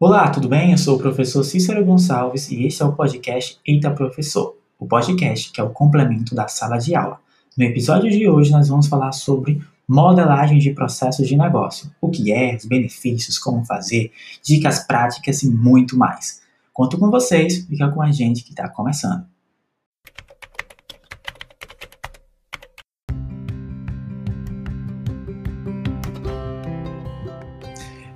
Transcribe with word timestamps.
Olá, 0.00 0.30
tudo 0.30 0.48
bem? 0.48 0.70
Eu 0.70 0.78
sou 0.78 0.94
o 0.94 0.98
professor 1.00 1.42
Cícero 1.42 1.84
Gonçalves 1.84 2.52
e 2.52 2.64
este 2.64 2.84
é 2.84 2.86
o 2.86 2.92
podcast 2.92 3.58
Eita 3.66 3.90
Professor, 3.90 4.56
o 4.78 4.86
podcast 4.86 5.50
que 5.50 5.60
é 5.60 5.64
o 5.64 5.70
complemento 5.70 6.36
da 6.36 6.46
sala 6.46 6.78
de 6.78 6.94
aula. 6.94 7.18
No 7.56 7.64
episódio 7.64 8.08
de 8.08 8.28
hoje 8.28 8.52
nós 8.52 8.68
vamos 8.68 8.86
falar 8.86 9.10
sobre 9.10 9.60
modelagem 9.88 10.60
de 10.60 10.70
processos 10.70 11.26
de 11.26 11.36
negócio, 11.36 11.90
o 12.00 12.08
que 12.08 12.30
é, 12.30 12.54
os 12.54 12.64
benefícios, 12.64 13.40
como 13.40 13.64
fazer, 13.64 14.12
dicas 14.40 14.86
práticas 14.86 15.42
e 15.42 15.50
muito 15.50 15.98
mais. 15.98 16.42
Conto 16.72 16.96
com 16.96 17.10
vocês, 17.10 17.66
fica 17.66 17.90
com 17.90 18.00
a 18.00 18.12
gente 18.12 18.44
que 18.44 18.50
está 18.50 18.68
começando. 18.68 19.26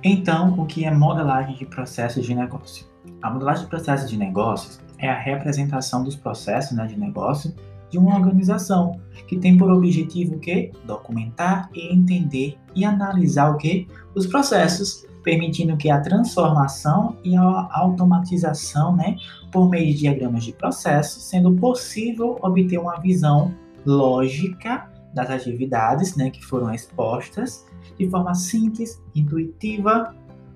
Então, 0.03 0.53
o 0.59 0.65
que 0.65 0.83
é 0.83 0.91
modelagem 0.91 1.55
de 1.55 1.65
processos 1.65 2.25
de 2.25 2.35
negócio? 2.35 2.85
A 3.21 3.29
modelagem 3.29 3.63
de 3.63 3.69
processos 3.69 4.09
de 4.09 4.17
negócios 4.17 4.81
é 4.97 5.09
a 5.09 5.17
representação 5.17 6.03
dos 6.03 6.15
processos 6.15 6.75
né, 6.75 6.85
de 6.85 6.99
negócio 6.99 7.55
de 7.89 7.97
uma 7.97 8.15
organização 8.15 8.99
que 9.27 9.37
tem 9.37 9.57
por 9.57 9.71
objetivo 9.71 10.35
o 10.35 10.39
quê? 10.39 10.71
Documentar 10.85 11.69
e 11.73 11.93
entender 11.93 12.57
e 12.75 12.83
analisar 12.83 13.51
o 13.51 13.57
quê? 13.57 13.87
Os 14.13 14.27
processos, 14.27 15.05
permitindo 15.23 15.77
que 15.77 15.89
a 15.89 16.01
transformação 16.01 17.15
e 17.23 17.37
a 17.37 17.69
automatização, 17.71 18.93
né, 18.95 19.15
por 19.53 19.69
meio 19.69 19.93
de 19.93 19.99
diagramas 19.99 20.43
de 20.43 20.51
processo, 20.51 21.21
sendo 21.21 21.53
possível 21.53 22.37
obter 22.41 22.77
uma 22.77 22.99
visão 22.99 23.53
lógica 23.85 24.91
das 25.13 25.29
atividades, 25.29 26.15
né, 26.15 26.29
que 26.29 26.43
foram 26.43 26.73
expostas 26.73 27.65
de 27.97 28.09
forma 28.09 28.33
simples, 28.33 29.01
intuitiva, 29.13 30.15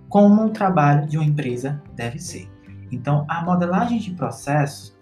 como 0.09 0.43
um 0.43 0.49
trabalho 0.49 1.07
de 1.07 1.17
uma 1.17 1.25
empresa 1.25 1.81
deve 1.95 2.19
ser. 2.19 2.49
Então, 2.91 3.25
a 3.27 3.43
modelagem 3.43 3.99
de 3.99 4.11
processos 4.11 4.95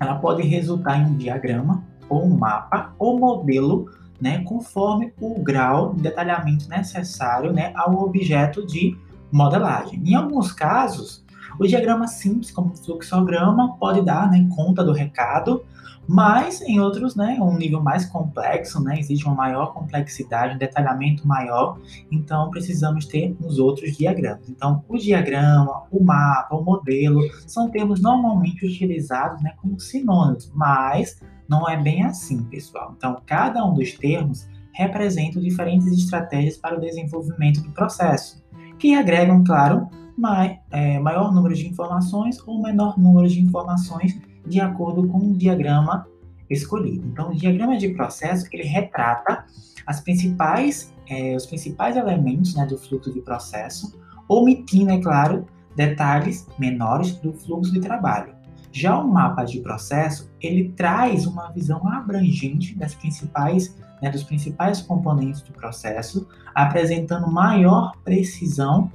ela 0.00 0.16
pode 0.16 0.42
resultar 0.42 0.98
em 0.98 1.06
um 1.06 1.16
diagrama 1.16 1.82
ou 2.08 2.24
um 2.24 2.36
mapa 2.36 2.94
ou 2.98 3.18
modelo, 3.18 3.90
né, 4.20 4.42
conforme 4.44 5.12
o 5.20 5.42
grau 5.42 5.94
de 5.94 6.02
detalhamento 6.02 6.68
necessário, 6.68 7.52
né, 7.52 7.72
ao 7.74 7.94
objeto 8.02 8.66
de 8.66 8.96
modelagem. 9.30 10.00
Em 10.04 10.14
alguns 10.14 10.52
casos, 10.52 11.24
o 11.58 11.66
diagrama 11.66 12.06
simples, 12.06 12.50
como 12.50 12.76
fluxograma, 12.76 13.76
pode 13.78 14.02
dar 14.02 14.30
né, 14.30 14.46
conta 14.54 14.84
do 14.84 14.92
recado, 14.92 15.64
mas 16.08 16.62
em 16.62 16.80
outros, 16.80 17.14
né, 17.14 17.36
um 17.38 17.58
nível 17.58 17.82
mais 17.82 18.06
complexo, 18.06 18.82
né, 18.82 18.98
existe 18.98 19.26
uma 19.26 19.34
maior 19.34 19.74
complexidade, 19.74 20.54
um 20.54 20.58
detalhamento 20.58 21.28
maior, 21.28 21.78
então 22.10 22.48
precisamos 22.48 23.04
ter 23.04 23.36
os 23.44 23.58
outros 23.58 23.94
diagramas. 23.94 24.48
Então, 24.48 24.82
o 24.88 24.96
diagrama, 24.96 25.82
o 25.90 26.02
mapa, 26.02 26.56
o 26.56 26.64
modelo, 26.64 27.20
são 27.46 27.70
termos 27.70 28.00
normalmente 28.00 28.64
utilizados 28.64 29.42
né, 29.42 29.52
como 29.60 29.78
sinônimos, 29.78 30.50
mas 30.54 31.20
não 31.46 31.68
é 31.68 31.76
bem 31.76 32.02
assim, 32.04 32.42
pessoal. 32.44 32.94
Então, 32.96 33.20
cada 33.26 33.62
um 33.62 33.74
dos 33.74 33.92
termos 33.92 34.48
representa 34.72 35.38
diferentes 35.38 35.86
estratégias 35.88 36.56
para 36.56 36.78
o 36.78 36.80
desenvolvimento 36.80 37.60
do 37.60 37.70
processo, 37.72 38.42
que 38.78 38.94
agregam, 38.94 39.44
claro, 39.44 39.88
mai, 40.16 40.58
é, 40.70 40.98
maior 40.98 41.34
número 41.34 41.54
de 41.54 41.68
informações 41.68 42.38
ou 42.46 42.62
menor 42.62 42.98
número 42.98 43.28
de 43.28 43.40
informações 43.40 44.18
de 44.46 44.60
acordo 44.60 45.06
com 45.08 45.18
o 45.18 45.36
diagrama 45.36 46.06
escolhido. 46.48 47.06
Então, 47.06 47.30
o 47.30 47.34
diagrama 47.34 47.76
de 47.76 47.90
processo 47.90 48.46
ele 48.52 48.64
retrata 48.64 49.44
as 49.86 50.00
principais, 50.00 50.94
é, 51.08 51.34
os 51.36 51.46
principais 51.46 51.96
elementos 51.96 52.54
né, 52.54 52.66
do 52.66 52.78
fluxo 52.78 53.12
de 53.12 53.20
processo, 53.20 53.98
omitindo, 54.28 54.92
é 54.92 55.00
claro, 55.00 55.46
detalhes 55.74 56.46
menores 56.58 57.12
do 57.16 57.32
fluxo 57.32 57.72
de 57.72 57.80
trabalho. 57.80 58.34
Já 58.70 58.98
o 58.98 59.08
mapa 59.08 59.44
de 59.44 59.60
processo 59.60 60.30
ele 60.40 60.70
traz 60.76 61.26
uma 61.26 61.50
visão 61.50 61.86
abrangente 61.88 62.76
das 62.76 62.94
principais, 62.94 63.74
né, 64.02 64.10
dos 64.10 64.22
principais 64.22 64.80
componentes 64.80 65.40
do 65.42 65.52
processo, 65.52 66.28
apresentando 66.54 67.30
maior 67.30 67.92
precisão 68.04 68.90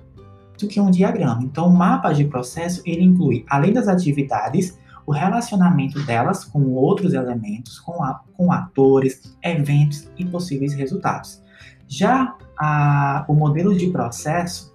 do 0.60 0.68
que 0.68 0.80
um 0.80 0.92
diagrama. 0.92 1.44
Então, 1.44 1.68
o 1.68 1.76
mapa 1.76 2.14
de 2.14 2.26
processo 2.26 2.82
ele 2.86 3.04
inclui, 3.04 3.44
além 3.50 3.74
das 3.74 3.88
atividades, 3.88 4.78
o 5.06 5.12
relacionamento 5.12 6.04
delas 6.06 6.46
com 6.46 6.74
outros 6.74 7.14
elementos, 7.14 7.80
com, 7.80 8.04
a, 8.04 8.22
com 8.34 8.52
atores, 8.52 9.36
eventos 9.44 10.10
e 10.18 10.26
possíveis 10.26 10.74
resultados. 10.74 11.42
Já 11.88 12.36
a, 12.58 13.26
o 13.28 13.34
modelo 13.34 13.76
de 13.76 13.90
processo, 13.90 14.74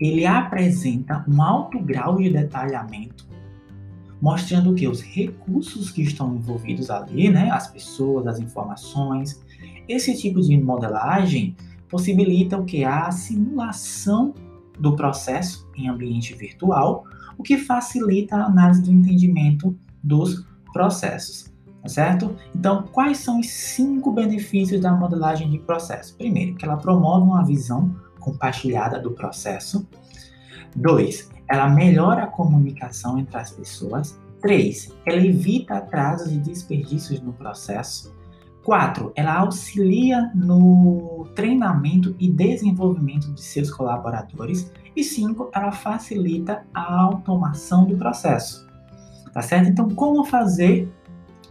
ele 0.00 0.26
apresenta 0.26 1.24
um 1.28 1.40
alto 1.40 1.78
grau 1.78 2.16
de 2.16 2.30
detalhamento, 2.30 3.26
mostrando 4.20 4.74
que 4.74 4.86
os 4.86 5.00
recursos 5.00 5.90
que 5.90 6.02
estão 6.02 6.34
envolvidos 6.34 6.90
ali, 6.90 7.28
né, 7.28 7.50
as 7.50 7.68
pessoas, 7.68 8.26
as 8.26 8.38
informações, 8.38 9.40
esse 9.88 10.16
tipo 10.16 10.40
de 10.40 10.56
modelagem 10.56 11.56
possibilita 11.88 12.56
o 12.56 12.64
que 12.64 12.84
a 12.84 13.10
simulação 13.10 14.34
do 14.78 14.96
processo 14.96 15.68
em 15.76 15.88
ambiente 15.88 16.34
virtual, 16.34 17.04
o 17.36 17.42
que 17.42 17.58
facilita 17.58 18.36
a 18.36 18.46
análise 18.46 18.82
do 18.82 18.90
entendimento 18.90 19.76
dos 20.02 20.46
processos, 20.72 21.52
tá 21.82 21.88
certo? 21.88 22.36
Então, 22.54 22.84
quais 22.92 23.18
são 23.18 23.40
os 23.40 23.48
cinco 23.48 24.10
benefícios 24.12 24.80
da 24.80 24.92
modelagem 24.92 25.50
de 25.50 25.58
processo? 25.58 26.16
Primeiro, 26.16 26.54
que 26.54 26.64
ela 26.64 26.76
promove 26.76 27.24
uma 27.24 27.44
visão 27.44 27.94
compartilhada 28.18 28.98
do 28.98 29.10
processo. 29.10 29.86
Dois, 30.74 31.30
ela 31.48 31.68
melhora 31.68 32.24
a 32.24 32.26
comunicação 32.26 33.18
entre 33.18 33.36
as 33.36 33.50
pessoas. 33.50 34.18
Três, 34.40 34.92
ela 35.06 35.24
evita 35.24 35.74
atrasos 35.74 36.32
e 36.32 36.38
desperdícios 36.38 37.20
no 37.20 37.32
processo. 37.32 38.14
Quatro, 38.64 39.12
ela 39.16 39.38
auxilia 39.38 40.30
no 40.34 41.28
treinamento 41.34 42.14
e 42.18 42.30
desenvolvimento 42.30 43.32
de 43.32 43.42
seus 43.42 43.70
colaboradores. 43.70 44.72
E 44.94 45.02
cinco, 45.02 45.50
ela 45.52 45.72
facilita 45.72 46.64
a 46.72 47.00
automação 47.00 47.84
do 47.84 47.96
processo. 47.96 48.66
Tá 49.32 49.42
certo? 49.42 49.68
Então, 49.68 49.88
como 49.90 50.24
fazer 50.24 50.92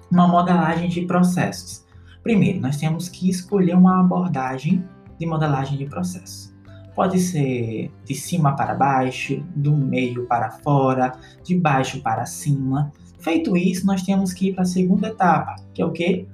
uma 0.09 0.27
modelagem 0.27 0.87
de 0.87 1.01
processos? 1.01 1.85
Primeiro, 2.23 2.61
nós 2.61 2.77
temos 2.77 3.09
que 3.09 3.29
escolher 3.29 3.75
uma 3.75 3.99
abordagem 3.99 4.85
de 5.19 5.25
modelagem 5.25 5.77
de 5.77 5.85
processo. 5.85 6.55
Pode 6.95 7.19
ser 7.19 7.91
de 8.05 8.15
cima 8.15 8.55
para 8.55 8.75
baixo, 8.75 9.43
do 9.55 9.75
meio 9.75 10.27
para 10.27 10.51
fora, 10.51 11.13
de 11.43 11.57
baixo 11.57 12.01
para 12.01 12.25
cima. 12.25 12.91
Feito 13.19 13.57
isso, 13.57 13.85
nós 13.85 14.03
temos 14.03 14.33
que 14.33 14.49
ir 14.49 14.53
para 14.53 14.63
a 14.63 14.65
segunda 14.65 15.07
etapa, 15.07 15.55
que 15.73 15.81
é 15.81 15.85
o 15.85 15.91
que? 15.91 16.27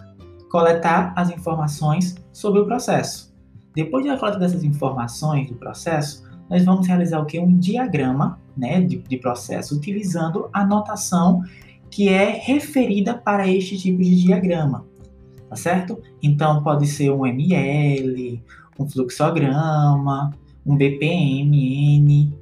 Coletar 0.49 1.13
as 1.15 1.29
informações 1.29 2.15
sobre 2.31 2.61
o 2.61 2.65
processo. 2.65 3.35
Depois 3.75 4.03
de 4.03 4.17
coleta 4.17 4.39
dessas 4.39 4.63
informações 4.63 5.49
do 5.49 5.55
processo, 5.55 6.23
nós 6.49 6.63
vamos 6.63 6.87
realizar 6.87 7.19
o 7.19 7.25
que? 7.25 7.39
Um 7.39 7.57
diagrama 7.57 8.39
né, 8.55 8.81
de, 8.81 8.97
de 8.97 9.17
processo, 9.17 9.75
utilizando 9.75 10.49
a 10.51 10.65
notação 10.65 11.43
que 11.89 12.09
é 12.09 12.31
referida 12.31 13.13
para 13.13 13.47
este 13.47 13.77
tipo 13.77 14.01
de 14.01 14.23
diagrama, 14.23 14.85
tá 15.49 15.55
certo? 15.55 16.01
Então 16.21 16.63
pode 16.63 16.87
ser 16.87 17.11
um 17.11 17.25
ML, 17.25 18.43
um 18.79 18.89
fluxograma, 18.89 20.31
um 20.65 20.75
BPMN, 20.75 22.33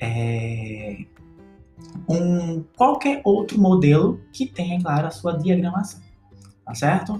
é, 0.00 1.04
um 2.08 2.62
qualquer 2.76 3.20
outro 3.24 3.60
modelo 3.60 4.20
que 4.32 4.46
tenha, 4.46 4.80
claro, 4.80 5.06
a 5.06 5.10
sua 5.10 5.32
diagramação 5.32 6.00
tá 6.68 6.74
certo? 6.74 7.18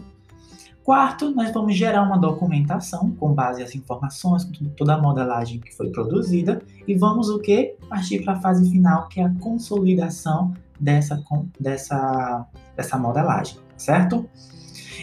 Quarto, 0.85 1.31
nós 1.31 1.51
vamos 1.53 1.75
gerar 1.75 2.03
uma 2.03 2.19
documentação 2.19 3.11
com 3.13 3.33
base 3.33 3.63
nas 3.63 3.75
informações, 3.75 4.45
com 4.45 4.67
toda 4.77 4.95
a 4.95 5.01
modelagem 5.01 5.59
que 5.59 5.75
foi 5.75 5.91
produzida 5.91 6.61
e 6.87 6.95
vamos 6.95 7.31
o 7.31 7.39
que? 7.39 7.77
Partir 7.89 8.23
para 8.23 8.35
a 8.35 8.41
fase 8.41 8.71
final, 8.71 9.09
que 9.09 9.21
é 9.21 9.25
a 9.25 9.35
consolidação 9.41 10.53
dessa, 10.79 11.23
dessa, 11.59 12.47
dessa 12.77 12.99
modelagem, 12.99 13.59
certo? 13.77 14.29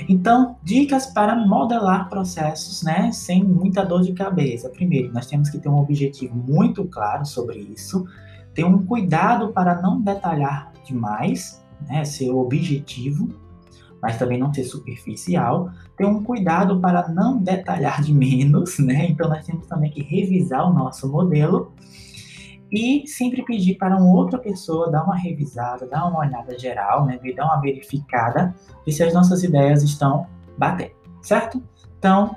Então, 0.07 0.57
dicas 0.61 1.07
para 1.07 1.35
modelar 1.35 2.07
processos, 2.07 2.83
né, 2.83 3.11
sem 3.11 3.43
muita 3.43 3.83
dor 3.83 4.01
de 4.01 4.13
cabeça. 4.13 4.69
Primeiro, 4.69 5.11
nós 5.11 5.25
temos 5.25 5.49
que 5.49 5.57
ter 5.57 5.69
um 5.69 5.77
objetivo 5.77 6.35
muito 6.35 6.85
claro 6.85 7.25
sobre 7.25 7.59
isso, 7.59 8.05
ter 8.53 8.63
um 8.63 8.85
cuidado 8.85 9.49
para 9.53 9.81
não 9.81 10.01
detalhar 10.01 10.71
demais, 10.83 11.63
né, 11.87 12.03
ser 12.05 12.29
objetivo, 12.29 13.29
mas 14.05 14.19
também 14.19 14.37
não 14.37 14.53
ser 14.53 14.63
superficial, 14.65 15.71
ter 15.97 16.05
um 16.05 16.21
cuidado 16.21 16.79
para 16.79 17.07
não 17.07 17.39
detalhar 17.39 18.03
de 18.03 18.13
menos, 18.13 18.77
né? 18.79 19.07
Então 19.09 19.27
nós 19.27 19.43
temos 19.43 19.65
também 19.65 19.89
que 19.89 20.03
revisar 20.03 20.69
o 20.69 20.71
nosso 20.71 21.11
modelo 21.11 21.73
e 22.71 23.07
sempre 23.07 23.43
pedir 23.43 23.75
para 23.75 23.97
uma 23.97 24.13
outra 24.13 24.37
pessoa 24.37 24.91
dar 24.91 25.03
uma 25.03 25.15
revisada, 25.15 25.87
dar 25.87 26.05
uma 26.05 26.19
olhada 26.19 26.57
geral, 26.59 27.03
né? 27.07 27.19
Dar 27.35 27.45
uma 27.45 27.59
verificada, 27.59 28.53
ver 28.85 28.91
se 28.91 29.03
as 29.03 29.11
nossas 29.11 29.43
ideias 29.43 29.81
estão 29.81 30.27
batendo, 30.55 30.91
certo? 31.23 31.63
Então, 31.97 32.35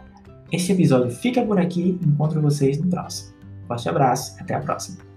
este 0.50 0.72
episódio 0.72 1.10
fica 1.10 1.42
por 1.42 1.60
aqui. 1.60 2.00
Encontro 2.02 2.40
vocês 2.40 2.80
no 2.80 2.88
próximo. 2.88 3.36
Forte 3.66 3.86
abraço, 3.90 4.40
até 4.40 4.54
a 4.54 4.60
próxima. 4.60 5.07